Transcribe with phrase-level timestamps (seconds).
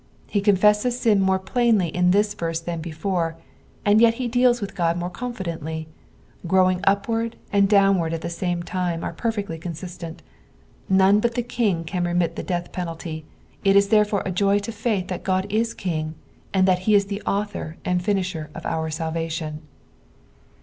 [0.25, 3.37] He confesses sin more plainly in this verse than before,
[3.85, 5.87] and yet he deals with God more confidently:
[6.47, 10.23] growing upward and downward at the sumo time are perfectly conaistent.
[10.89, 13.25] None but the King can remit the death penalty,
[13.63, 16.15] it is therefore a joy to fiiith that Ood ia Ein;;,
[16.51, 19.61] and that he is the authiir and finisher of our salvation.